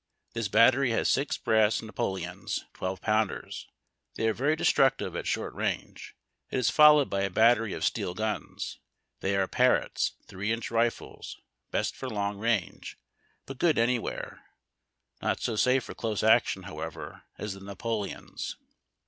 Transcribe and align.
This 0.33 0.47
battery 0.47 0.89
lias 0.89 1.11
six 1.11 1.37
brass 1.37 1.79
Napo 1.83 2.17
leons, 2.17 2.61
12 2.73 3.01
pounders. 3.01 3.67
They 4.15 4.27
are 4.27 4.33
very 4.33 4.55
destructive 4.55 5.15
at 5.15 5.25
sliort 5.25 5.53
range. 5.53 6.15
It 6.49 6.57
is 6.57 6.71
followed 6.71 7.07
by 7.07 7.21
a 7.21 7.29
battery 7.29 7.73
of 7.73 7.83
steel 7.85 8.15
guns. 8.15 8.79
They 9.19 9.35
are 9.35 9.47
Parrots, 9.47 10.13
three 10.25 10.51
inch 10.51 10.71
rifles; 10.71 11.37
best 11.69 11.95
for 11.95 12.09
long 12.09 12.39
range, 12.39 12.97
but 13.45 13.59
good 13.59 13.77
anywhere. 13.77 14.43
Not 15.21 15.39
so 15.39 15.55
safe 15.55 15.83
for 15.83 15.93
close 15.93 16.23
action, 16.23 16.63
however, 16.63 17.21
as 17.37 17.53
the 17.53 17.59
Napoleons. 17.61 18.57